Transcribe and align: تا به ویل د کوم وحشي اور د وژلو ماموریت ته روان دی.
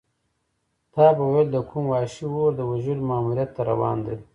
تا 0.93 1.05
به 1.15 1.23
ویل 1.31 1.47
د 1.53 1.57
کوم 1.69 1.83
وحشي 1.91 2.25
اور 2.37 2.51
د 2.55 2.61
وژلو 2.71 3.07
ماموریت 3.11 3.49
ته 3.55 3.61
روان 3.71 3.97
دی. 4.05 4.15